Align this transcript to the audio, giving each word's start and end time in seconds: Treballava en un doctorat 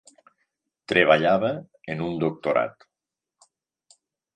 Treballava 0.93 1.53
en 1.95 2.03
un 2.09 2.19
doctorat 2.27 2.91